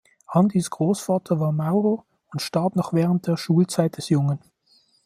[0.25, 4.39] Andys Grossvater war Maurer und starb noch während der Schulzeit des Jungen.